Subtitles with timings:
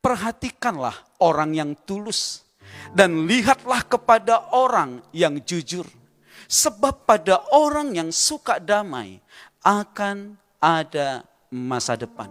[0.00, 2.46] Perhatikanlah orang yang tulus
[2.94, 5.86] dan lihatlah kepada orang yang jujur.
[6.46, 9.18] Sebab pada orang yang suka damai
[9.66, 12.30] akan ada masa depan.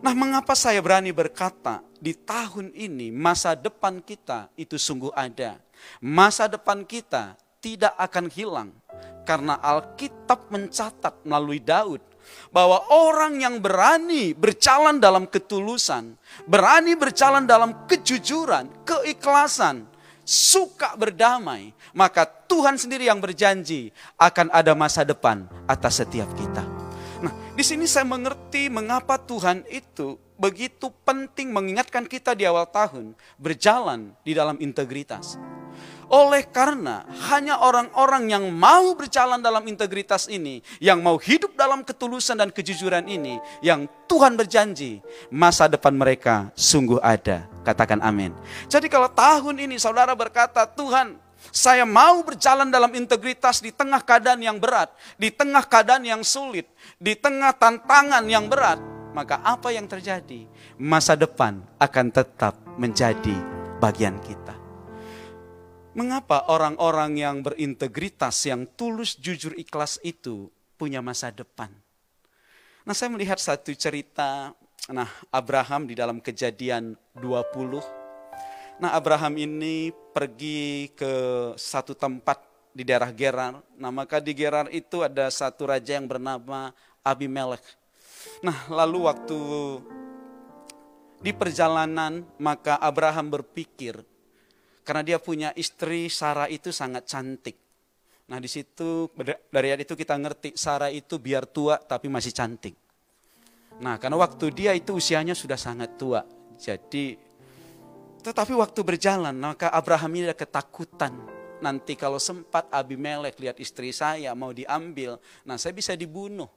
[0.00, 5.60] Nah, mengapa saya berani berkata di tahun ini masa depan kita itu sungguh ada.
[6.00, 8.70] Masa depan kita tidak akan hilang
[9.26, 12.00] karena Alkitab mencatat melalui Daud
[12.50, 16.16] bahwa orang yang berani berjalan dalam ketulusan,
[16.48, 19.84] berani berjalan dalam kejujuran, keikhlasan,
[20.28, 23.88] suka berdamai, maka Tuhan sendiri yang berjanji
[24.20, 26.64] akan ada masa depan atas setiap kita.
[27.24, 33.18] Nah, di sini saya mengerti mengapa Tuhan itu begitu penting mengingatkan kita di awal tahun
[33.40, 35.34] berjalan di dalam integritas.
[36.08, 42.40] Oleh karena hanya orang-orang yang mau berjalan dalam integritas ini, yang mau hidup dalam ketulusan
[42.40, 47.44] dan kejujuran ini, yang Tuhan berjanji masa depan mereka sungguh ada.
[47.60, 48.32] Katakan amin.
[48.72, 51.20] Jadi kalau tahun ini saudara berkata, Tuhan
[51.52, 54.88] saya mau berjalan dalam integritas di tengah keadaan yang berat,
[55.20, 58.80] di tengah keadaan yang sulit, di tengah tantangan yang berat,
[59.12, 60.48] maka apa yang terjadi?
[60.80, 63.36] Masa depan akan tetap menjadi
[63.80, 64.47] bagian kita.
[65.98, 70.46] Mengapa orang-orang yang berintegritas, yang tulus, jujur, ikhlas itu
[70.78, 71.74] punya masa depan?
[72.86, 74.54] Nah saya melihat satu cerita,
[74.86, 77.82] nah Abraham di dalam kejadian 20.
[78.78, 81.10] Nah Abraham ini pergi ke
[81.58, 83.58] satu tempat di daerah Gerar.
[83.74, 86.70] Nah maka di Gerar itu ada satu raja yang bernama
[87.02, 87.66] Abimelech.
[88.46, 89.38] Nah lalu waktu
[91.26, 93.98] di perjalanan maka Abraham berpikir
[94.88, 97.60] karena dia punya istri Sarah itu sangat cantik.
[98.32, 99.12] Nah di situ
[99.52, 102.72] dari itu kita ngerti Sarah itu biar tua tapi masih cantik.
[103.84, 106.24] Nah karena waktu dia itu usianya sudah sangat tua.
[106.56, 107.20] Jadi
[108.24, 111.12] tetapi waktu berjalan maka Abraham ini ada ketakutan.
[111.60, 116.48] Nanti kalau sempat Abimelek lihat istri saya mau diambil, nah saya bisa dibunuh.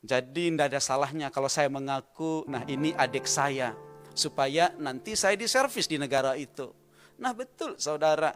[0.00, 3.76] Jadi tidak ada salahnya kalau saya mengaku, nah ini adik saya.
[4.14, 6.83] Supaya nanti saya diservis di negara itu.
[7.18, 8.34] Nah betul saudara,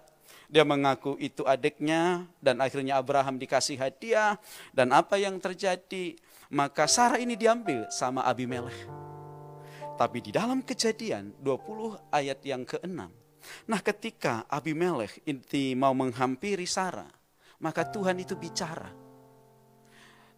[0.49, 4.41] dia mengaku itu adiknya dan akhirnya Abraham dikasih hadiah
[4.73, 6.17] dan apa yang terjadi?
[6.49, 8.89] Maka Sarah ini diambil sama Abimelech.
[10.01, 13.01] Tapi di dalam kejadian 20 ayat yang ke-6.
[13.69, 17.13] Nah ketika Abimelech ini mau menghampiri Sarah,
[17.61, 18.89] maka Tuhan itu bicara.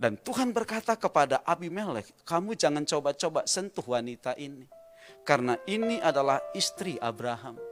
[0.01, 4.65] Dan Tuhan berkata kepada Abimelech, kamu jangan coba-coba sentuh wanita ini.
[5.23, 7.70] Karena ini adalah istri Abraham.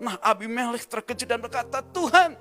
[0.00, 2.32] Nah Abimelech terkejut dan berkata, Tuhan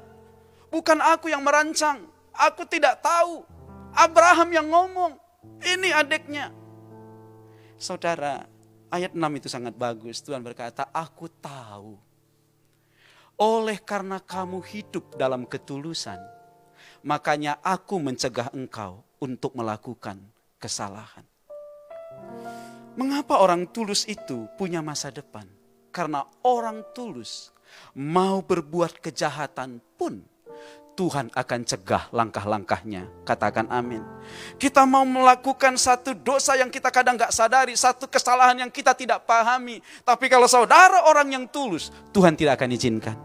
[0.72, 2.08] bukan aku yang merancang.
[2.32, 3.44] Aku tidak tahu.
[3.92, 5.20] Abraham yang ngomong.
[5.60, 6.56] Ini adiknya.
[7.76, 8.48] Saudara,
[8.88, 10.24] ayat 6 itu sangat bagus.
[10.24, 12.00] Tuhan berkata, aku tahu.
[13.40, 16.20] Oleh karena kamu hidup dalam ketulusan,
[17.04, 20.20] makanya aku mencegah engkau untuk melakukan
[20.60, 21.24] kesalahan.
[23.00, 25.59] Mengapa orang tulus itu punya masa depan?
[25.90, 27.54] Karena orang tulus
[27.98, 30.22] mau berbuat kejahatan pun
[31.00, 33.24] Tuhan akan cegah langkah-langkahnya.
[33.24, 34.04] Katakan amin.
[34.60, 39.24] Kita mau melakukan satu dosa yang kita kadang gak sadari, satu kesalahan yang kita tidak
[39.24, 39.80] pahami.
[40.04, 43.16] Tapi kalau saudara orang yang tulus, Tuhan tidak akan izinkan.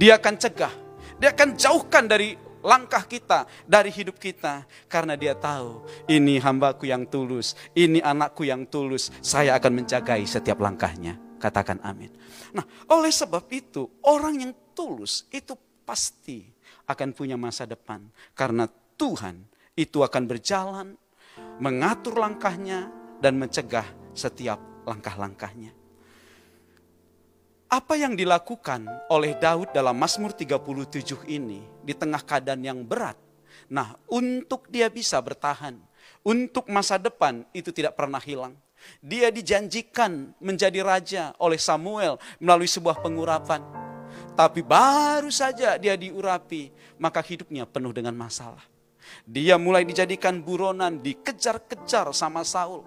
[0.00, 0.72] Dia akan cegah,
[1.20, 4.64] dia akan jauhkan dari langkah kita, dari hidup kita.
[4.88, 10.56] Karena dia tahu, ini hambaku yang tulus, ini anakku yang tulus, saya akan menjagai setiap
[10.56, 11.29] langkahnya.
[11.40, 12.12] Katakan amin.
[12.52, 15.56] Nah, oleh sebab itu, orang yang tulus itu
[15.88, 16.44] pasti
[16.84, 18.04] akan punya masa depan.
[18.36, 18.68] Karena
[19.00, 19.40] Tuhan
[19.72, 20.92] itu akan berjalan,
[21.56, 22.92] mengatur langkahnya,
[23.24, 25.72] dan mencegah setiap langkah-langkahnya.
[27.70, 33.14] Apa yang dilakukan oleh Daud dalam Mazmur 37 ini di tengah keadaan yang berat.
[33.70, 35.78] Nah, untuk dia bisa bertahan,
[36.26, 38.58] untuk masa depan itu tidak pernah hilang
[39.00, 43.62] dia dijanjikan menjadi raja oleh Samuel melalui sebuah pengurapan.
[44.34, 48.62] Tapi baru saja dia diurapi, maka hidupnya penuh dengan masalah.
[49.26, 52.86] Dia mulai dijadikan buronan, dikejar-kejar sama Saul.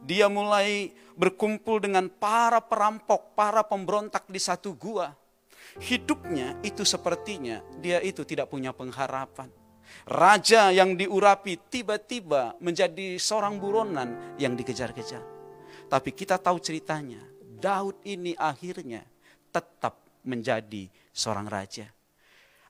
[0.00, 5.12] Dia mulai berkumpul dengan para perampok, para pemberontak di satu gua.
[5.78, 9.59] Hidupnya itu sepertinya dia itu tidak punya pengharapan.
[10.08, 15.22] Raja yang diurapi tiba-tiba menjadi seorang buronan yang dikejar-kejar.
[15.90, 19.02] Tapi kita tahu ceritanya, Daud ini akhirnya
[19.50, 21.90] tetap menjadi seorang raja.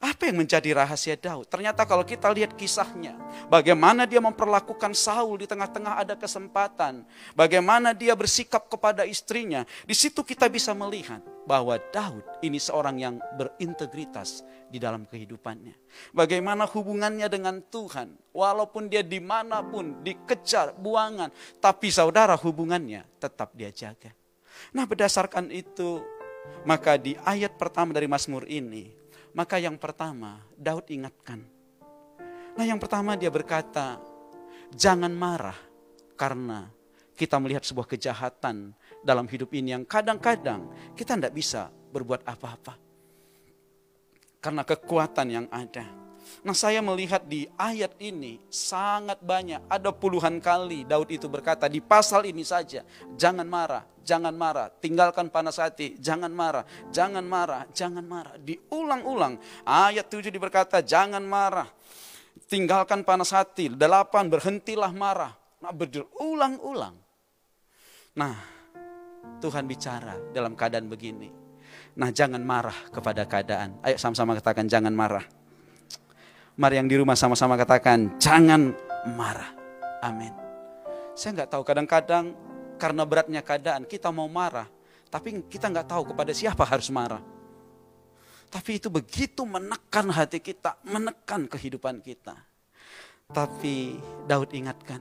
[0.01, 1.45] Apa yang menjadi rahasia Daud?
[1.45, 3.21] Ternyata kalau kita lihat kisahnya,
[3.53, 7.05] bagaimana dia memperlakukan Saul di tengah-tengah ada kesempatan,
[7.37, 13.21] bagaimana dia bersikap kepada istrinya, di situ kita bisa melihat bahwa Daud ini seorang yang
[13.37, 14.41] berintegritas
[14.73, 15.77] di dalam kehidupannya.
[16.17, 21.29] Bagaimana hubungannya dengan Tuhan, walaupun dia di mana pun, dikejar, buangan,
[21.61, 24.17] tapi saudara hubungannya tetap dia jaga.
[24.73, 26.01] Nah berdasarkan itu,
[26.65, 29.00] maka di ayat pertama dari Mazmur ini,
[29.35, 31.43] maka yang pertama Daud ingatkan.
[32.57, 34.03] Nah yang pertama dia berkata,
[34.75, 35.57] jangan marah
[36.19, 36.71] karena
[37.15, 38.73] kita melihat sebuah kejahatan
[39.05, 40.67] dalam hidup ini yang kadang-kadang
[40.97, 42.75] kita tidak bisa berbuat apa-apa.
[44.41, 46.10] Karena kekuatan yang ada.
[46.41, 51.85] Nah saya melihat di ayat ini sangat banyak, ada puluhan kali Daud itu berkata di
[51.85, 52.81] pasal ini saja,
[53.17, 58.35] jangan marah, jangan marah, tinggalkan panas hati, jangan marah, jangan marah, jangan marah.
[58.41, 59.37] Diulang-ulang,
[59.69, 61.69] ayat 7 berkata jangan marah,
[62.49, 65.37] tinggalkan panas hati, delapan berhentilah marah.
[65.61, 66.97] Nah berulang-ulang.
[68.17, 68.35] Nah
[69.45, 71.29] Tuhan bicara dalam keadaan begini.
[72.01, 73.77] Nah jangan marah kepada keadaan.
[73.85, 75.40] Ayo sama-sama katakan jangan marah.
[76.61, 78.77] Mari yang di rumah sama-sama katakan, jangan
[79.17, 79.49] marah.
[80.05, 80.29] Amin.
[81.17, 82.37] Saya nggak tahu kadang-kadang
[82.77, 84.69] karena beratnya keadaan kita mau marah,
[85.09, 87.25] tapi kita nggak tahu kepada siapa harus marah.
[88.53, 92.37] Tapi itu begitu menekan hati kita, menekan kehidupan kita.
[93.33, 93.97] Tapi
[94.29, 95.01] Daud ingatkan,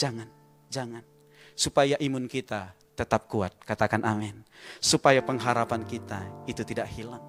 [0.00, 0.32] jangan,
[0.72, 1.04] jangan.
[1.52, 4.40] Supaya imun kita tetap kuat, katakan amin.
[4.80, 7.20] Supaya pengharapan kita itu tidak hilang.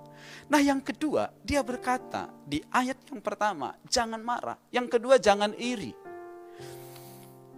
[0.46, 4.58] Nah yang kedua, dia berkata di ayat yang pertama, jangan marah.
[4.70, 5.90] Yang kedua, jangan iri.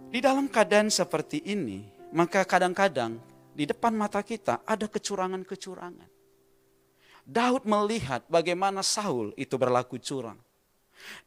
[0.08, 1.84] Di dalam keadaan seperti ini,
[2.16, 3.20] maka kadang-kadang
[3.52, 6.08] di depan mata kita ada kecurangan-kecurangan.
[7.28, 10.40] Daud melihat bagaimana Saul itu berlaku curang.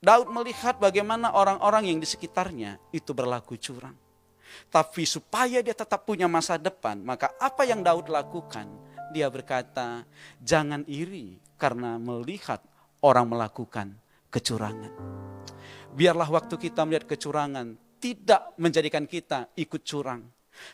[0.01, 3.93] Daud melihat bagaimana orang-orang yang di sekitarnya itu berlaku curang.
[4.73, 8.65] Tapi supaya dia tetap punya masa depan, maka apa yang Daud lakukan?
[9.13, 10.01] Dia berkata,
[10.41, 12.57] jangan iri karena melihat
[13.05, 13.93] orang melakukan
[14.33, 14.89] kecurangan.
[15.93, 20.25] Biarlah waktu kita melihat kecurangan tidak menjadikan kita ikut curang.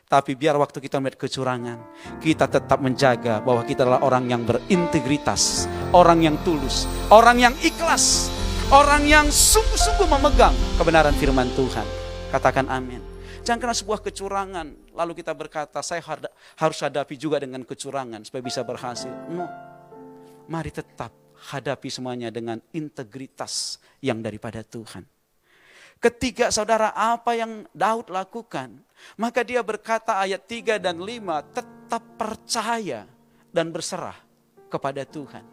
[0.07, 1.77] Tapi biar waktu kita melihat kecurangan,
[2.23, 8.31] kita tetap menjaga bahwa kita adalah orang yang berintegritas, orang yang tulus, orang yang ikhlas,
[8.73, 11.85] orang yang sungguh-sungguh memegang kebenaran firman Tuhan.
[12.33, 12.99] Katakan amin.
[13.45, 16.03] Jangan karena sebuah kecurangan, lalu kita berkata, saya
[16.59, 19.13] harus hadapi juga dengan kecurangan supaya bisa berhasil.
[19.31, 19.47] No,
[20.47, 21.11] mari tetap
[21.53, 25.05] hadapi semuanya dengan integritas yang daripada Tuhan.
[25.97, 28.85] Ketiga saudara apa yang Daud lakukan?
[29.17, 33.05] Maka dia berkata ayat 3 dan 5 tetap percaya
[33.49, 34.17] dan berserah
[34.69, 35.45] kepada Tuhan.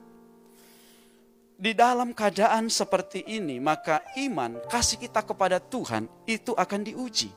[1.55, 7.31] Di dalam keadaan seperti ini maka iman kasih kita kepada Tuhan itu akan diuji.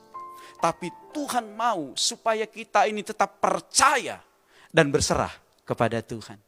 [0.58, 4.20] Tapi Tuhan mau supaya kita ini tetap percaya
[4.74, 5.32] dan berserah
[5.64, 6.47] kepada Tuhan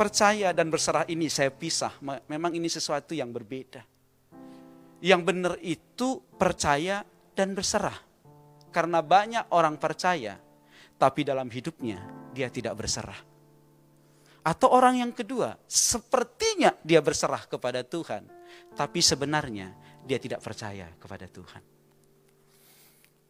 [0.00, 1.92] percaya dan berserah ini saya pisah.
[2.24, 3.84] Memang ini sesuatu yang berbeda.
[5.04, 7.04] Yang benar itu percaya
[7.36, 8.00] dan berserah.
[8.72, 10.40] Karena banyak orang percaya,
[10.96, 12.00] tapi dalam hidupnya
[12.32, 13.20] dia tidak berserah.
[14.40, 18.24] Atau orang yang kedua, sepertinya dia berserah kepada Tuhan,
[18.72, 19.76] tapi sebenarnya
[20.08, 21.60] dia tidak percaya kepada Tuhan.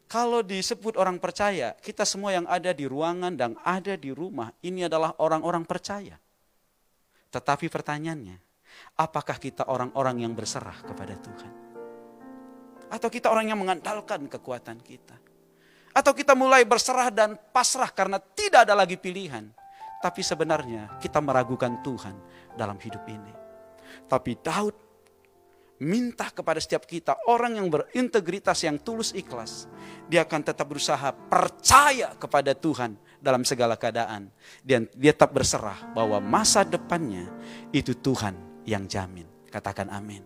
[0.06, 4.86] Kalau disebut orang percaya, kita semua yang ada di ruangan dan ada di rumah, ini
[4.86, 6.14] adalah orang-orang percaya.
[7.30, 8.36] Tetapi pertanyaannya,
[8.98, 11.52] apakah kita orang-orang yang berserah kepada Tuhan?
[12.90, 15.14] Atau kita orang yang mengandalkan kekuatan kita?
[15.94, 19.46] Atau kita mulai berserah dan pasrah karena tidak ada lagi pilihan.
[20.02, 22.14] Tapi sebenarnya kita meragukan Tuhan
[22.58, 23.32] dalam hidup ini.
[24.10, 24.74] Tapi Daud
[25.80, 29.70] minta kepada setiap kita orang yang berintegritas yang tulus ikhlas.
[30.06, 34.32] Dia akan tetap berusaha percaya kepada Tuhan dalam segala keadaan.
[34.64, 37.28] Dan dia tetap berserah bahwa masa depannya
[37.70, 38.34] itu Tuhan
[38.66, 39.28] yang jamin.
[39.52, 40.24] Katakan amin.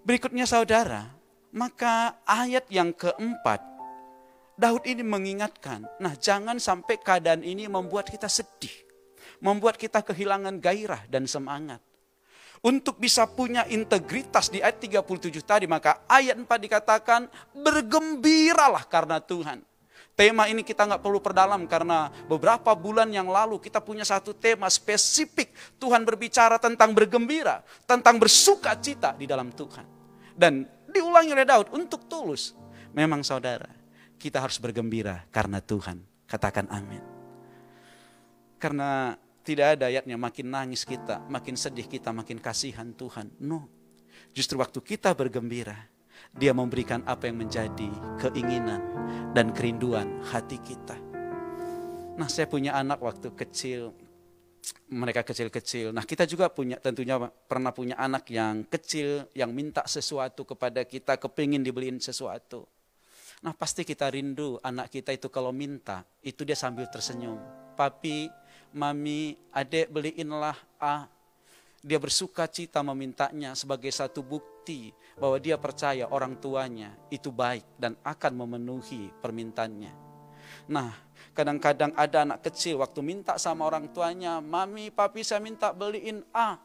[0.00, 1.12] Berikutnya saudara,
[1.52, 3.60] maka ayat yang keempat,
[4.56, 8.72] Daud ini mengingatkan, nah jangan sampai keadaan ini membuat kita sedih.
[9.40, 11.80] Membuat kita kehilangan gairah dan semangat.
[12.60, 17.24] Untuk bisa punya integritas di ayat 37 tadi, maka ayat 4 dikatakan,
[17.56, 19.64] bergembiralah karena Tuhan.
[20.20, 24.68] Tema ini kita nggak perlu perdalam karena beberapa bulan yang lalu kita punya satu tema
[24.68, 25.48] spesifik.
[25.80, 29.88] Tuhan berbicara tentang bergembira, tentang bersuka cita di dalam Tuhan.
[30.36, 32.52] Dan diulangi oleh Daud untuk tulus.
[32.92, 33.72] Memang saudara,
[34.20, 36.04] kita harus bergembira karena Tuhan.
[36.28, 37.00] Katakan amin.
[38.60, 43.40] Karena tidak ada ayatnya makin nangis kita, makin sedih kita, makin kasihan Tuhan.
[43.40, 43.72] No.
[44.36, 45.88] Justru waktu kita bergembira,
[46.34, 47.90] dia memberikan apa yang menjadi
[48.22, 48.80] keinginan
[49.34, 50.96] dan kerinduan hati kita.
[52.18, 53.94] Nah saya punya anak waktu kecil,
[54.90, 55.94] mereka kecil-kecil.
[55.94, 57.16] Nah kita juga punya tentunya
[57.48, 62.66] pernah punya anak yang kecil, yang minta sesuatu kepada kita, kepingin dibeliin sesuatu.
[63.40, 67.40] Nah pasti kita rindu anak kita itu kalau minta, itu dia sambil tersenyum.
[67.72, 68.28] Papi,
[68.76, 71.08] mami, adek beliinlah A.
[71.80, 77.96] Dia bersuka cita memintanya sebagai satu bukti bahwa dia percaya orang tuanya itu baik dan
[78.04, 79.92] akan memenuhi permintaannya.
[80.68, 80.92] Nah,
[81.32, 86.60] kadang-kadang ada anak kecil waktu minta sama orang tuanya, mami, papi saya minta beliin A.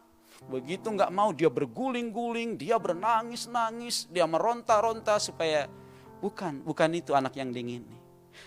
[0.52, 5.72] Begitu nggak mau dia berguling-guling, dia bernangis-nangis, dia meronta-ronta supaya
[6.20, 7.88] bukan, bukan itu anak yang dingin.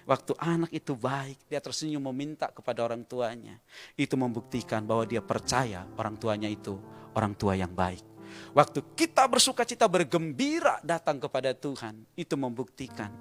[0.09, 3.61] Waktu anak itu baik, dia tersenyum meminta kepada orang tuanya.
[3.95, 6.81] Itu membuktikan bahwa dia percaya orang tuanya itu
[7.17, 8.05] orang tua yang baik.
[8.53, 13.13] Waktu kita bersuka cita bergembira datang kepada Tuhan, itu membuktikan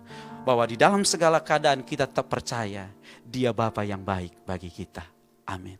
[0.44, 2.92] bahwa di dalam segala keadaan kita tetap percaya
[3.24, 5.04] dia Bapa yang baik bagi kita.
[5.48, 5.80] Amin.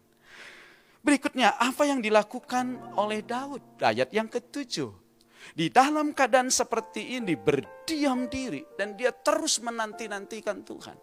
[1.04, 3.80] Berikutnya, apa yang dilakukan oleh Daud?
[3.80, 5.07] Ayat yang ketujuh
[5.54, 10.98] di dalam keadaan seperti ini berdiam diri dan dia terus menanti-nantikan Tuhan.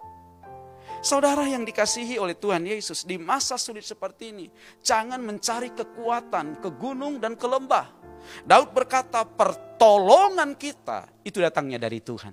[1.05, 4.47] Saudara yang dikasihi oleh Tuhan Yesus di masa sulit seperti ini,
[4.81, 7.93] jangan mencari kekuatan ke gunung dan ke lembah.
[8.49, 12.33] Daud berkata, pertolongan kita itu datangnya dari Tuhan.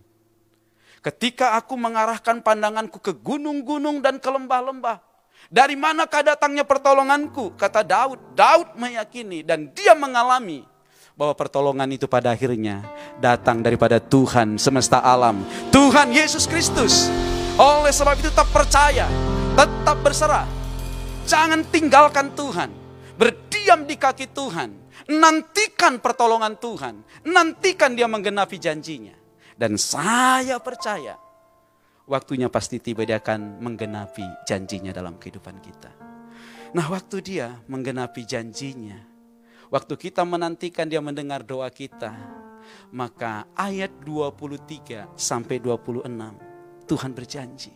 [1.04, 5.04] Ketika aku mengarahkan pandanganku ke gunung-gunung dan ke lembah-lembah,
[5.52, 7.58] dari manakah datangnya pertolonganku?
[7.60, 8.38] Kata Daud.
[8.38, 10.64] Daud meyakini dan dia mengalami
[11.22, 12.82] bahwa pertolongan itu pada akhirnya
[13.22, 17.14] datang daripada Tuhan semesta alam, Tuhan Yesus Kristus.
[17.62, 19.06] Oleh sebab itu tetap percaya,
[19.54, 20.50] tetap berserah.
[21.30, 22.74] Jangan tinggalkan Tuhan.
[23.22, 24.74] Berdiam di kaki Tuhan.
[25.14, 27.06] Nantikan pertolongan Tuhan.
[27.30, 29.14] Nantikan dia menggenapi janjinya.
[29.54, 31.22] Dan saya percaya
[32.10, 35.92] waktunya pasti tiba dia akan menggenapi janjinya dalam kehidupan kita.
[36.74, 39.11] Nah waktu dia menggenapi janjinya,
[39.72, 42.12] Waktu kita menantikan dia mendengar doa kita.
[42.92, 46.12] Maka ayat 23 sampai 26
[46.92, 47.72] Tuhan berjanji.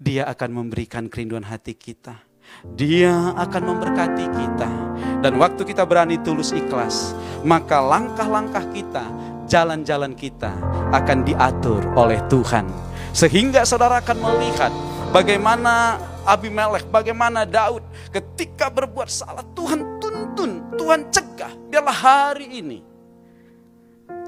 [0.00, 2.24] Dia akan memberikan kerinduan hati kita.
[2.72, 4.70] Dia akan memberkati kita.
[5.20, 7.12] Dan waktu kita berani tulus ikhlas,
[7.44, 9.04] maka langkah-langkah kita,
[9.44, 10.56] jalan-jalan kita
[10.88, 12.64] akan diatur oleh Tuhan.
[13.12, 14.72] Sehingga saudara akan melihat
[15.12, 19.93] bagaimana Abimelek, bagaimana Daud ketika berbuat salah Tuhan
[20.84, 21.52] Tuhan cegah.
[21.72, 22.84] Biarlah hari ini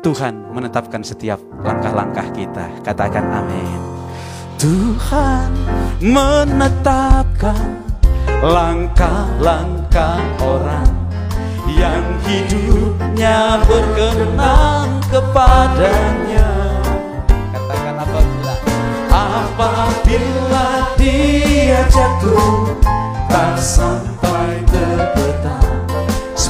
[0.01, 2.65] Tuhan menetapkan setiap langkah-langkah kita.
[2.81, 3.77] Katakan amin.
[4.57, 5.53] Tuhan
[6.01, 7.77] menetapkan
[8.41, 10.89] langkah-langkah orang
[11.69, 16.49] yang hidupnya berkenan kepadanya.
[17.53, 18.55] Katakan apabila
[19.13, 22.73] apabila dia jatuh
[23.29, 25.16] tak sampai tergetar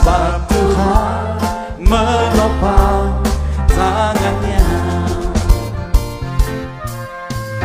[0.07, 1.35] sebab Tuhan
[1.83, 3.11] menopang
[3.67, 4.63] tangannya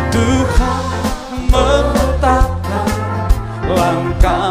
[0.09, 0.85] Tuhan
[1.53, 2.89] menetapkan
[3.69, 4.50] langkah-langkah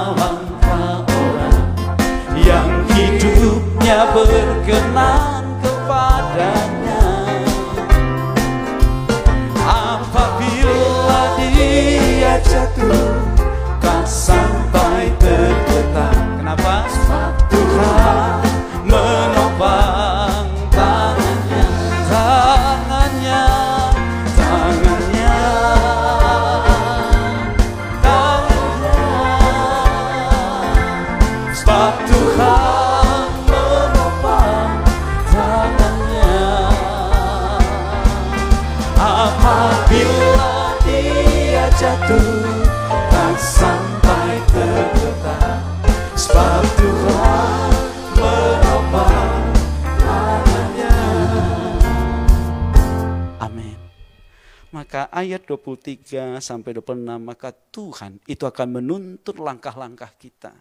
[55.21, 60.53] ayat 23 sampai 26 maka Tuhan itu akan menuntut langkah-langkah kita.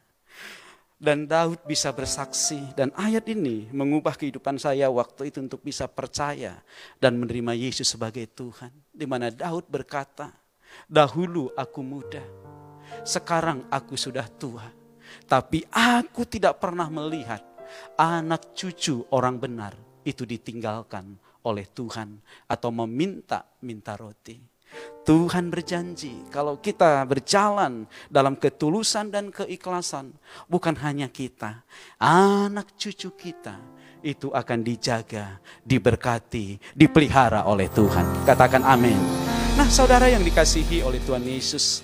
[0.99, 6.59] Dan Daud bisa bersaksi dan ayat ini mengubah kehidupan saya waktu itu untuk bisa percaya
[6.99, 8.67] dan menerima Yesus sebagai Tuhan.
[8.91, 10.27] Di mana Daud berkata,
[10.91, 12.19] dahulu aku muda,
[13.07, 14.67] sekarang aku sudah tua.
[15.23, 17.47] Tapi aku tidak pernah melihat
[17.95, 19.73] anak cucu orang benar
[20.03, 24.37] itu ditinggalkan oleh Tuhan atau meminta-minta roti.
[25.01, 30.13] Tuhan berjanji kalau kita berjalan dalam ketulusan dan keikhlasan,
[30.45, 31.65] bukan hanya kita,
[31.97, 33.57] anak cucu kita
[34.05, 38.23] itu akan dijaga, diberkati, dipelihara oleh Tuhan.
[38.23, 39.01] Katakan amin.
[39.57, 41.83] Nah, saudara yang dikasihi oleh Tuhan Yesus,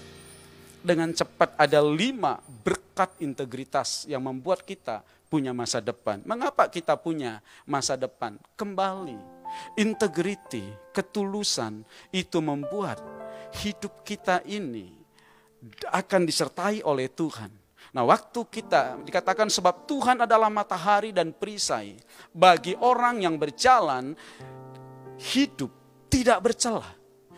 [0.85, 6.21] dengan cepat ada lima berkat integritas yang membuat kita punya masa depan.
[6.23, 8.37] Mengapa kita punya masa depan?
[8.55, 9.17] Kembali,
[9.75, 10.63] integriti,
[10.95, 11.83] ketulusan
[12.15, 13.03] itu membuat
[13.63, 14.95] hidup kita ini
[15.91, 17.51] akan disertai oleh Tuhan.
[17.95, 21.95] Nah, waktu kita dikatakan sebab Tuhan adalah matahari dan perisai
[22.35, 24.15] bagi orang yang berjalan
[25.15, 25.71] hidup
[26.11, 26.94] tidak bercelah.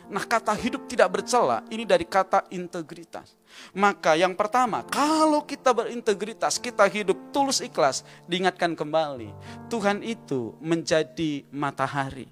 [0.08, 3.36] Nah, kata hidup tidak bercela ini dari kata integritas.
[3.76, 9.34] Maka yang pertama, kalau kita berintegritas, kita hidup tulus ikhlas, diingatkan kembali,
[9.68, 12.32] Tuhan itu menjadi matahari.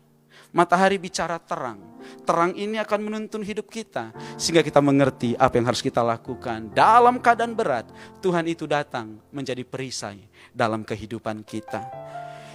[0.56, 1.84] Matahari bicara terang.
[2.24, 4.16] Terang ini akan menuntun hidup kita.
[4.40, 6.72] Sehingga kita mengerti apa yang harus kita lakukan.
[6.72, 7.92] Dalam keadaan berat,
[8.24, 10.24] Tuhan itu datang menjadi perisai
[10.56, 11.84] dalam kehidupan kita.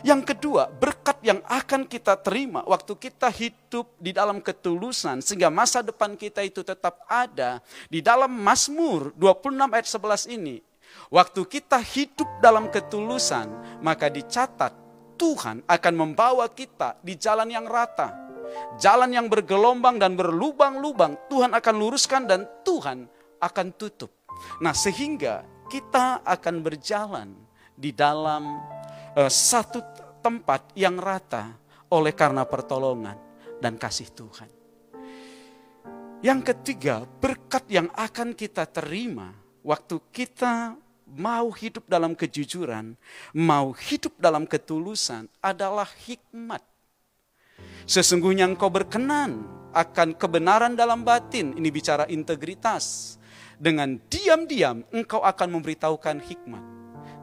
[0.00, 5.84] Yang kedua, berkat yang akan kita terima waktu kita hidup di dalam ketulusan sehingga masa
[5.84, 7.60] depan kita itu tetap ada.
[7.92, 10.56] Di dalam Mazmur 26 ayat 11 ini,
[11.12, 14.72] waktu kita hidup dalam ketulusan, maka dicatat
[15.20, 18.16] Tuhan akan membawa kita di jalan yang rata.
[18.80, 23.06] Jalan yang bergelombang dan berlubang-lubang Tuhan akan luruskan dan Tuhan
[23.38, 24.10] akan tutup.
[24.64, 27.30] Nah sehingga kita akan berjalan
[27.78, 28.58] di dalam
[29.16, 29.80] satu
[30.20, 31.56] tempat yang rata
[31.90, 33.18] oleh karena pertolongan
[33.58, 34.50] dan kasih Tuhan.
[36.20, 39.32] Yang ketiga, berkat yang akan kita terima
[39.64, 40.76] waktu kita
[41.10, 42.94] mau hidup dalam kejujuran,
[43.34, 46.62] mau hidup dalam ketulusan adalah hikmat.
[47.88, 53.16] Sesungguhnya engkau berkenan akan kebenaran dalam batin, ini bicara integritas.
[53.60, 56.64] Dengan diam-diam engkau akan memberitahukan hikmat.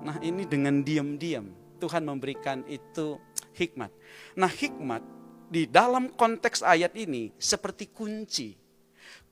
[0.05, 3.21] Nah ini dengan diam-diam Tuhan memberikan itu
[3.55, 3.93] hikmat.
[4.35, 5.01] Nah hikmat
[5.47, 8.57] di dalam konteks ayat ini seperti kunci.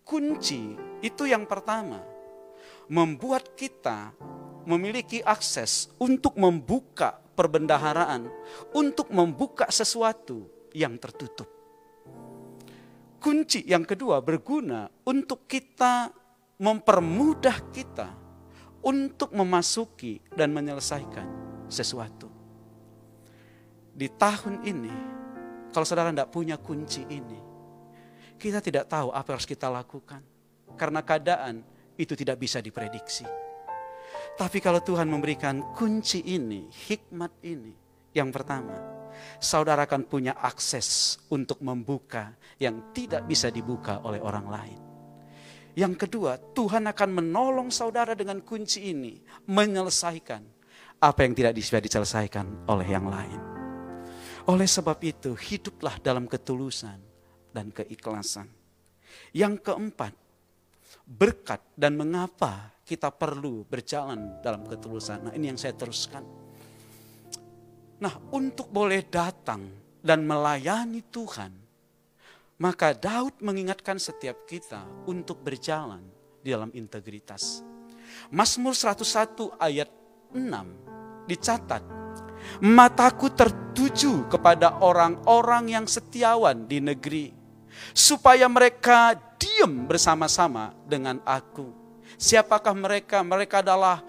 [0.06, 2.00] Kunci itu yang pertama
[2.88, 4.14] membuat kita
[4.66, 8.30] memiliki akses untuk membuka perbendaharaan,
[8.74, 11.50] untuk membuka sesuatu yang tertutup.
[13.22, 16.14] Kunci yang kedua berguna untuk kita
[16.62, 18.08] mempermudah kita
[18.86, 21.26] untuk memasuki dan menyelesaikan
[21.66, 22.35] sesuatu.
[23.96, 24.92] Di tahun ini,
[25.72, 27.40] kalau saudara tidak punya kunci ini,
[28.36, 30.20] kita tidak tahu apa yang harus kita lakukan.
[30.76, 31.64] Karena keadaan
[31.96, 33.24] itu tidak bisa diprediksi.
[34.36, 37.72] Tapi kalau Tuhan memberikan kunci ini, hikmat ini,
[38.12, 38.76] yang pertama,
[39.40, 44.80] saudara akan punya akses untuk membuka yang tidak bisa dibuka oleh orang lain.
[45.76, 50.44] Yang kedua, Tuhan akan menolong saudara dengan kunci ini, menyelesaikan
[51.00, 53.55] apa yang tidak bisa diselesaikan oleh yang lain.
[54.46, 57.02] Oleh sebab itu, hiduplah dalam ketulusan
[57.50, 58.46] dan keikhlasan.
[59.34, 60.14] Yang keempat,
[61.06, 65.30] berkat dan mengapa kita perlu berjalan dalam ketulusan.
[65.30, 66.22] Nah ini yang saya teruskan.
[68.02, 69.66] Nah untuk boleh datang
[70.06, 71.52] dan melayani Tuhan,
[72.62, 76.06] maka Daud mengingatkan setiap kita untuk berjalan
[76.46, 77.66] di dalam integritas.
[78.30, 79.90] Mazmur 101 ayat
[80.30, 81.84] 6 dicatat,
[82.64, 87.34] Mataku tertuju kepada orang-orang yang setiawan di negeri,
[87.92, 93.20] supaya mereka diam bersama-sama dengan aku Siapakah mereka?
[93.26, 94.00] Mereka adalah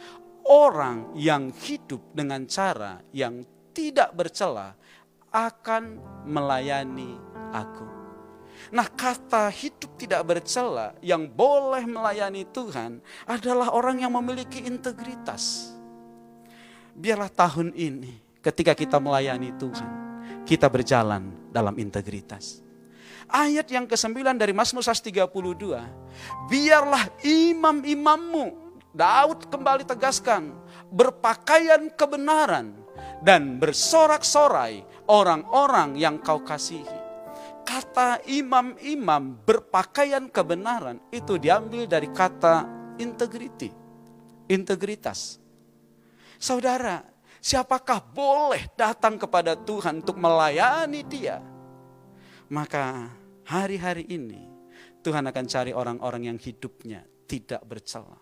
[0.46, 3.42] orang yang hidup dengan cara yang
[3.74, 4.78] tidak bercela
[5.34, 7.18] akan melayani
[7.50, 7.86] aku.
[8.72, 15.76] Nah, kata hidup tidak bercela yang boleh melayani Tuhan adalah orang yang memiliki integritas.
[16.96, 18.16] Biarlah tahun ini,
[18.46, 19.90] ketika kita melayani Tuhan,
[20.46, 22.62] kita berjalan dalam integritas.
[23.26, 25.26] Ayat yang ke-9 dari Mazmur 132.
[26.46, 28.46] Biarlah imam-imammu,
[28.94, 30.54] Daud kembali tegaskan,
[30.94, 32.70] berpakaian kebenaran
[33.26, 37.02] dan bersorak-sorai orang-orang yang kau kasihi.
[37.66, 42.62] Kata imam-imam berpakaian kebenaran itu diambil dari kata
[43.02, 43.74] integrity,
[44.46, 45.42] integritas.
[46.38, 47.15] Saudara,
[47.46, 51.38] siapakah boleh datang kepada Tuhan untuk melayani dia?
[52.50, 53.06] Maka
[53.46, 54.50] hari-hari ini
[55.06, 58.18] Tuhan akan cari orang-orang yang hidupnya tidak bercela.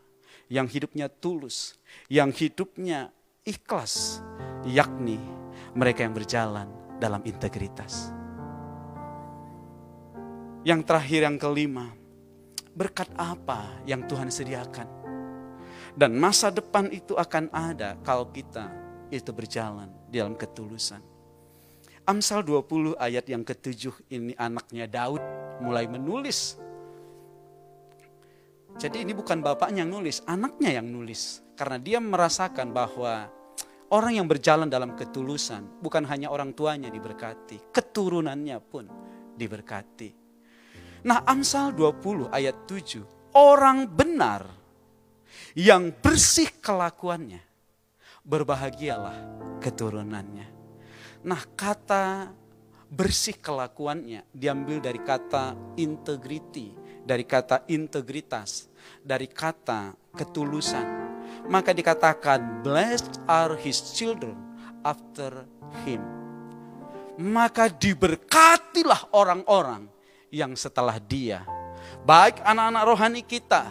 [0.53, 1.81] Yang hidupnya tulus.
[2.13, 3.09] Yang hidupnya
[3.49, 4.21] ikhlas.
[4.69, 5.17] Yakni
[5.73, 6.69] mereka yang berjalan
[7.01, 8.13] dalam integritas.
[10.65, 11.93] Yang terakhir yang kelima,
[12.73, 14.89] berkat apa yang Tuhan sediakan?
[15.97, 21.01] Dan masa depan itu akan ada kalau kita itu berjalan di dalam ketulusan.
[22.05, 25.25] Amsal 20 ayat yang ketujuh ini anaknya Daud
[25.65, 26.61] mulai menulis.
[28.77, 31.41] Jadi ini bukan bapaknya yang nulis, anaknya yang nulis.
[31.57, 33.31] Karena dia merasakan bahwa
[33.89, 38.85] orang yang berjalan dalam ketulusan bukan hanya orang tuanya diberkati, keturunannya pun
[39.33, 40.11] diberkati.
[41.09, 44.45] Nah Amsal 20 ayat 7, orang benar
[45.55, 47.54] yang bersih kelakuannya,
[48.25, 49.15] berbahagialah
[49.61, 50.49] keturunannya.
[51.25, 52.33] Nah kata
[52.89, 56.73] bersih kelakuannya diambil dari kata integriti,
[57.05, 58.73] dari kata integritas,
[59.05, 61.05] dari kata ketulusan.
[61.45, 64.33] Maka dikatakan blessed are his children
[64.81, 65.45] after
[65.85, 66.01] him.
[67.21, 69.87] Maka diberkatilah orang-orang
[70.33, 71.45] yang setelah dia.
[72.03, 73.71] Baik anak-anak rohani kita,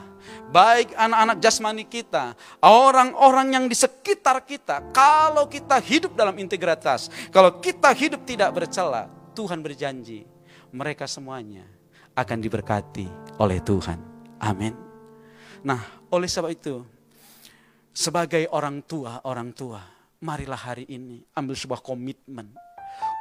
[0.50, 7.58] baik anak-anak jasmani kita, orang-orang yang di sekitar kita, kalau kita hidup dalam integritas, kalau
[7.58, 10.26] kita hidup tidak bercela, Tuhan berjanji
[10.74, 11.66] mereka semuanya
[12.14, 14.00] akan diberkati oleh Tuhan.
[14.42, 14.74] Amin.
[15.64, 15.80] Nah,
[16.12, 16.84] oleh sebab itu,
[17.94, 19.80] sebagai orang tua, orang tua,
[20.22, 22.52] marilah hari ini ambil sebuah komitmen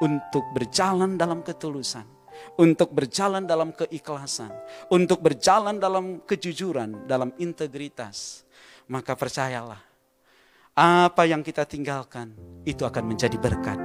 [0.03, 2.21] untuk berjalan dalam ketulusan
[2.61, 4.52] untuk berjalan dalam keikhlasan,
[4.92, 8.44] untuk berjalan dalam kejujuran, dalam integritas,
[8.90, 9.81] maka percayalah,
[10.76, 12.33] apa yang kita tinggalkan
[12.64, 13.78] itu akan menjadi berkat.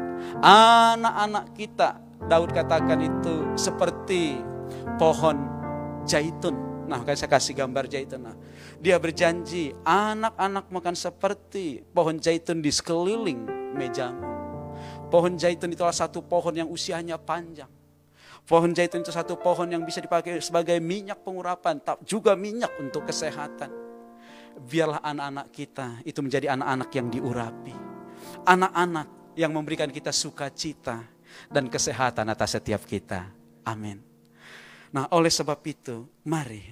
[0.43, 4.39] Anak-anak kita, Daud katakan itu seperti
[5.00, 5.38] pohon
[6.08, 6.56] jaitun.
[6.88, 8.32] Nah, saya kasih gambar jaitun.
[8.32, 8.36] Nah,
[8.80, 13.43] dia berjanji anak-anak makan seperti pohon jaitun di sekeliling
[13.76, 14.24] mejamu.
[15.12, 17.77] Pohon jaitun itulah satu pohon yang usianya panjang
[18.48, 23.04] Pohon zaitun itu satu pohon yang bisa dipakai sebagai minyak pengurapan, tak juga minyak untuk
[23.04, 23.68] kesehatan.
[24.64, 27.76] Biarlah anak-anak kita itu menjadi anak-anak yang diurapi.
[28.48, 31.04] Anak-anak yang memberikan kita sukacita
[31.52, 33.28] dan kesehatan atas setiap kita.
[33.68, 34.00] Amin.
[34.96, 36.64] Nah oleh sebab itu, mari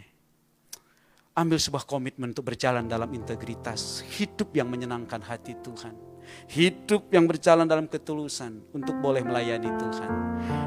[1.36, 6.15] ambil sebuah komitmen untuk berjalan dalam integritas, hidup yang menyenangkan hati Tuhan
[6.52, 10.12] Hidup yang berjalan dalam ketulusan untuk boleh melayani Tuhan.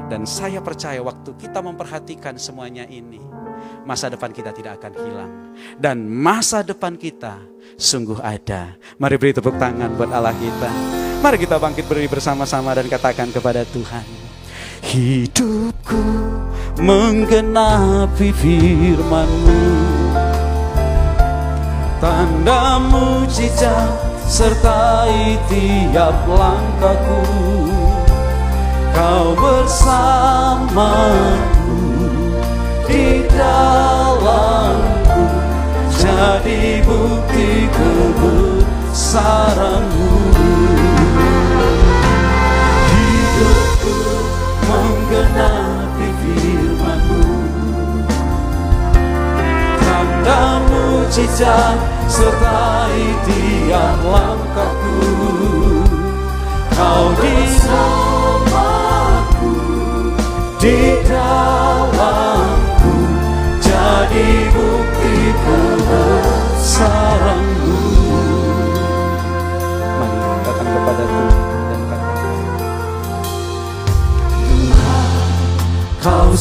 [0.09, 3.21] Dan saya percaya waktu kita memperhatikan semuanya ini,
[3.85, 5.31] masa depan kita tidak akan hilang.
[5.77, 7.39] Dan masa depan kita
[7.77, 8.75] sungguh ada.
[8.97, 10.71] Mari beri tepuk tangan buat Allah kita.
[11.19, 14.07] Mari kita bangkit berdiri bersama-sama dan katakan kepada Tuhan.
[14.79, 15.99] Hidupku
[16.79, 19.59] menggenapi firmanmu
[21.99, 27.25] Tanda mujizat sertai tiap langkahku.
[28.93, 30.69] Kau bersamaku
[32.83, 35.23] di dalamku
[35.89, 40.28] Jadi bukti kebesaranmu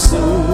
[0.06, 0.47] kau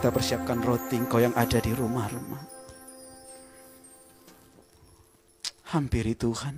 [0.00, 2.40] Kita persiapkan roti engkau yang ada di rumah-rumah.
[5.76, 6.56] Hampiri Tuhan.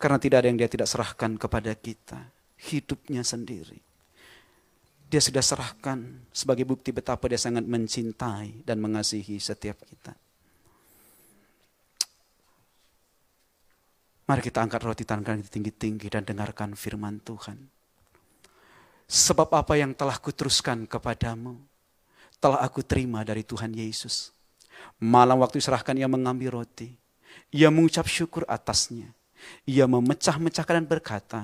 [0.00, 2.24] Karena tidak ada yang dia tidak serahkan kepada kita.
[2.56, 3.76] Hidupnya sendiri.
[5.12, 10.16] Dia sudah serahkan sebagai bukti betapa dia sangat mencintai dan mengasihi setiap kita.
[14.24, 17.60] Mari kita angkat roti tangan kita tinggi-tinggi dan dengarkan firman Tuhan.
[19.04, 21.68] Sebab apa yang telah kuteruskan kepadamu,
[22.40, 24.32] telah aku terima dari Tuhan Yesus.
[24.98, 26.96] Malam waktu diserahkan ia mengambil roti.
[27.52, 29.12] Ia mengucap syukur atasnya.
[29.68, 31.40] Ia memecah-mecahkan dan berkata,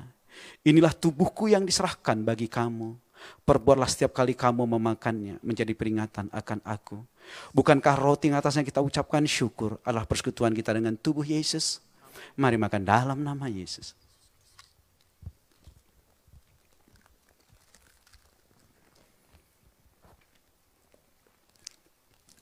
[0.64, 2.96] inilah tubuhku yang diserahkan bagi kamu.
[3.44, 7.00] Perbuatlah setiap kali kamu memakannya menjadi peringatan akan aku.
[7.56, 11.80] Bukankah roti yang atasnya kita ucapkan syukur adalah persekutuan kita dengan tubuh Yesus?
[12.36, 13.96] Mari makan dalam nama Yesus.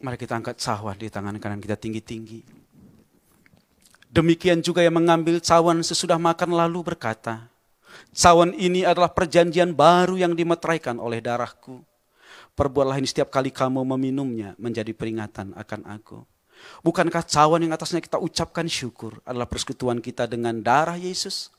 [0.05, 2.45] Mari kita angkat cawan di tangan kanan kita tinggi-tinggi.
[4.13, 7.49] Demikian juga yang mengambil cawan sesudah makan lalu berkata,
[8.13, 11.81] Cawan ini adalah perjanjian baru yang dimeteraikan oleh darahku.
[12.55, 16.23] Perbuatlah ini setiap kali kamu meminumnya menjadi peringatan akan aku.
[16.87, 21.51] Bukankah cawan yang atasnya kita ucapkan syukur adalah persekutuan kita dengan darah Yesus?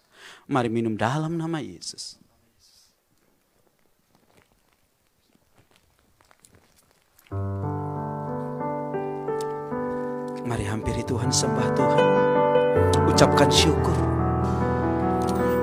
[0.47, 2.21] Mari minum dalam nama Yesus.
[10.45, 12.05] Mari hampiri Tuhan, sembah Tuhan.
[13.09, 13.97] Ucapkan syukur.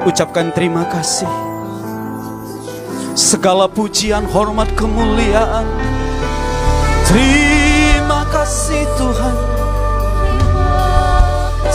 [0.03, 1.31] Ucapkan terima kasih.
[3.15, 5.71] Segala pujian, hormat, kemuliaan.
[7.07, 9.37] Terima kasih Tuhan.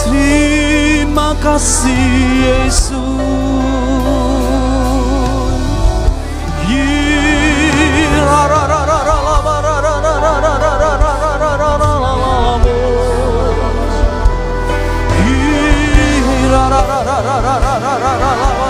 [0.04, 2.04] Terima kasih
[2.44, 3.28] Yesus
[17.40, 18.67] ra ra ra ra ra ra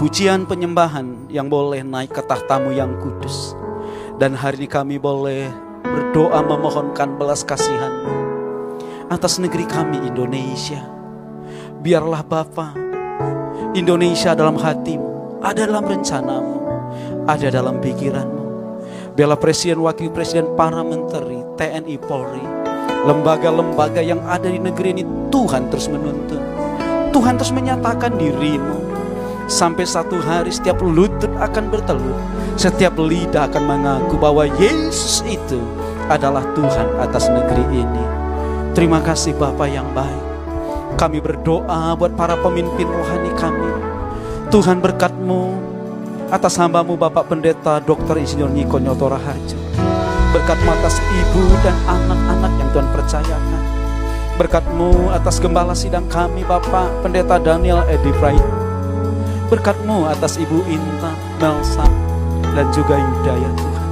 [0.00, 3.52] pujian penyembahan yang boleh naik ke tahtamu yang kudus.
[4.16, 5.44] Dan hari ini kami boleh
[5.84, 7.92] berdoa memohonkan belas kasihan
[9.12, 10.80] atas negeri kami Indonesia.
[11.84, 12.72] Biarlah Bapa,
[13.76, 16.56] Indonesia dalam hatimu, ada dalam rencanamu,
[17.28, 18.44] ada dalam pikiranmu.
[19.12, 22.44] Biarlah Presiden, Wakil Presiden, para menteri, TNI, Polri,
[23.04, 26.40] lembaga-lembaga yang ada di negeri ini Tuhan terus menuntun.
[27.12, 28.89] Tuhan terus menyatakan dirimu
[29.50, 32.14] Sampai satu hari setiap lutut akan bertelur.
[32.54, 35.58] Setiap lidah akan mengaku bahwa Yesus itu
[36.06, 38.04] adalah Tuhan atas negeri ini.
[38.78, 40.22] Terima kasih Bapak yang baik.
[40.94, 43.70] Kami berdoa buat para pemimpin rohani kami.
[44.54, 45.58] Tuhan berkatmu
[46.30, 48.22] atas hambamu Bapak Pendeta Dr.
[48.22, 49.58] Insinyur Niko Nyotora Harjo.
[50.30, 53.62] Berkatmu atas ibu dan anak-anak yang Tuhan percayakan.
[54.38, 58.69] Berkatmu atas gembala sidang kami Bapak Pendeta Daniel Edi Praid
[59.50, 61.82] Berkatmu atas Ibu Intan, Melsa,
[62.54, 63.86] dan juga Yuda ya Tuhan.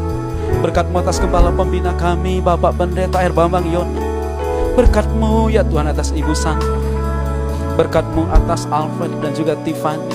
[0.63, 3.99] Berkatmu atas kepala pembina kami, Bapak Pendeta Air Bambang Yona.
[4.79, 6.63] Berkatmu ya Tuhan atas Ibu Sang.
[7.75, 10.07] Berkatmu atas Alfred dan juga Tiffany.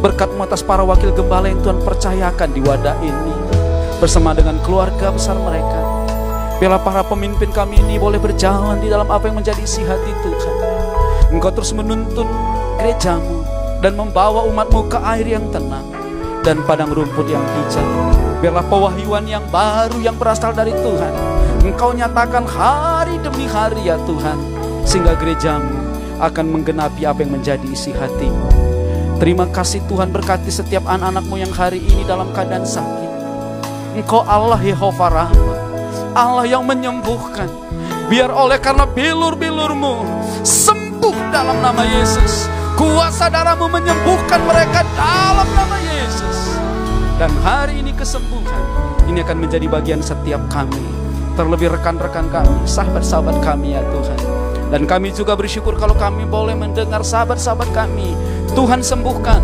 [0.00, 3.36] Berkatmu atas para wakil gembala yang Tuhan percayakan di wadah ini.
[4.00, 5.84] Bersama dengan keluarga besar mereka.
[6.56, 10.56] Bila para pemimpin kami ini boleh berjalan di dalam apa yang menjadi isi hati Tuhan.
[11.28, 12.24] Engkau terus menuntun
[12.80, 13.41] gerejamu
[13.82, 15.84] dan membawa umatmu ke air yang tenang
[16.46, 17.86] dan padang rumput yang hijau.
[18.38, 21.12] Biarlah pewahyuan yang baru yang berasal dari Tuhan.
[21.66, 24.38] Engkau nyatakan hari demi hari ya Tuhan.
[24.82, 25.78] Sehingga gerejamu
[26.18, 28.50] akan menggenapi apa yang menjadi isi hatimu.
[29.22, 33.10] Terima kasih Tuhan berkati setiap anak-anakmu yang hari ini dalam keadaan sakit.
[33.94, 35.58] Engkau Allah Yehova Rahman.
[36.18, 37.46] Allah yang menyembuhkan.
[38.10, 40.02] Biar oleh karena bilur-bilurmu
[40.42, 46.56] sembuh dalam nama Yesus Kuasa darahmu menyembuhkan mereka dalam nama Yesus.
[47.20, 48.64] Dan hari ini kesembuhan
[49.06, 50.80] ini akan menjadi bagian setiap kami.
[51.36, 54.18] Terlebih rekan-rekan kami, sahabat-sahabat kami ya Tuhan.
[54.72, 58.16] Dan kami juga bersyukur kalau kami boleh mendengar sahabat-sahabat kami.
[58.56, 59.40] Tuhan sembuhkan,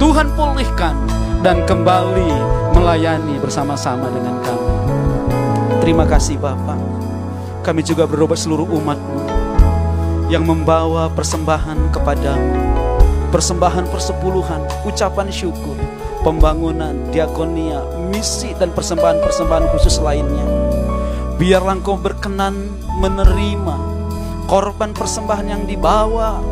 [0.00, 0.96] Tuhan pulihkan,
[1.44, 2.32] dan kembali
[2.76, 4.74] melayani bersama-sama dengan kami.
[5.80, 6.80] Terima kasih Bapak.
[7.60, 9.20] Kami juga berdoa seluruh umatmu
[10.32, 12.69] yang membawa persembahan kepadamu.
[13.30, 15.78] Persembahan persepuluhan, ucapan syukur,
[16.26, 17.78] pembangunan, diakonia,
[18.10, 20.42] misi dan persembahan-persembahan khusus lainnya.
[21.38, 23.76] Biarlah engkau berkenan menerima
[24.50, 26.42] korban persembahan yang dibawa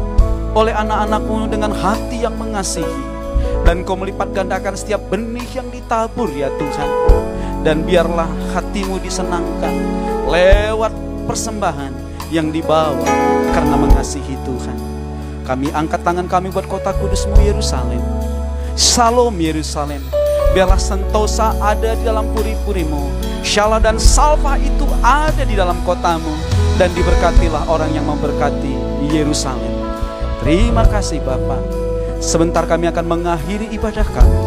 [0.54, 3.18] oleh anak-anakmu dengan hati yang mengasihi.
[3.66, 6.90] Dan kau melipat gandakan setiap benih yang ditabur ya Tuhan.
[7.66, 9.74] Dan biarlah hatimu disenangkan
[10.30, 10.94] lewat
[11.26, 11.90] persembahan
[12.30, 13.02] yang dibawa
[13.50, 14.97] karena mengasihi Tuhan.
[15.48, 18.04] Kami angkat tangan kami buat kota kudusmu Yerusalem.
[18.76, 20.04] Salam Yerusalem.
[20.52, 23.08] Biarlah sentosa ada di dalam puri-purimu.
[23.40, 26.28] Shala dan salva itu ada di dalam kotamu.
[26.76, 28.76] Dan diberkatilah orang yang memberkati
[29.08, 29.72] Yerusalem.
[30.44, 31.64] Terima kasih Bapak.
[32.20, 34.40] Sebentar kami akan mengakhiri ibadah kami.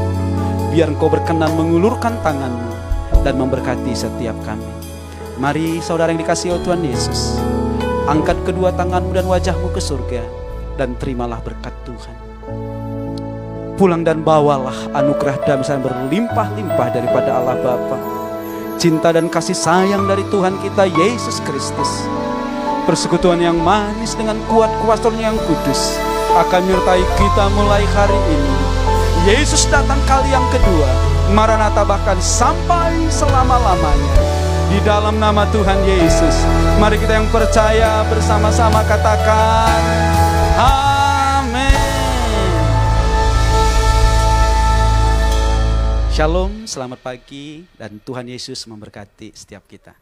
[0.69, 2.77] Biar engkau berkenan mengulurkan tanganmu
[3.25, 4.69] dan memberkati setiap kami.
[5.41, 7.41] Mari saudara yang dikasih oleh Tuhan Yesus.
[8.05, 10.40] Angkat kedua tanganmu dan wajahmu ke surga.
[10.75, 12.15] Dan terimalah berkat Tuhan.
[13.75, 17.97] Pulang dan bawalah anugerah damai yang berlimpah-limpah daripada Allah Bapa.
[18.77, 22.05] Cinta dan kasih sayang dari Tuhan kita Yesus Kristus
[22.85, 25.95] persekutuan yang manis dengan kuat kuasanya yang kudus
[26.33, 28.55] akan menyertai kita mulai hari ini.
[29.27, 30.89] Yesus datang kali yang kedua,
[31.31, 34.13] Maranatha bahkan sampai selama-lamanya.
[34.71, 36.35] Di dalam nama Tuhan Yesus,
[36.79, 39.79] mari kita yang percaya bersama-sama katakan,
[40.61, 41.73] Amin.
[46.13, 49.97] Shalom, selamat pagi, dan Tuhan Yesus memberkati setiap kita.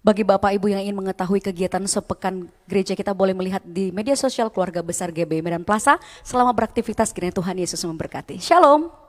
[0.00, 4.48] Bagi Bapak Ibu yang ingin mengetahui kegiatan sepekan gereja kita boleh melihat di media sosial
[4.48, 6.00] keluarga besar GB Medan Plaza.
[6.24, 8.40] Selama beraktivitas kiranya Tuhan Yesus memberkati.
[8.40, 9.07] Shalom.